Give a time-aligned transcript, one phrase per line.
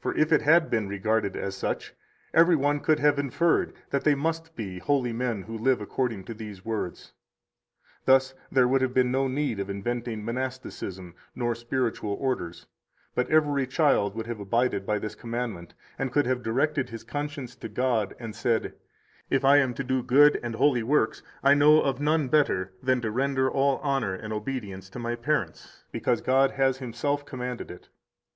[0.00, 1.94] For if it had been regarded as such,
[2.34, 6.34] every one could have inferred that they must be holy men who live according to
[6.34, 7.12] these words.
[8.04, 12.66] Thus there would have been no need of inventing monasticism nor spiritual orders,
[13.14, 17.54] but every child would have abided by this commandment, and could have directed his conscience
[17.54, 18.74] to God and said:
[19.30, 23.00] "If I am to do good and holy works, I know of none better than
[23.02, 27.88] to render all honor and obedience to my parents, because God has Himself commanded it.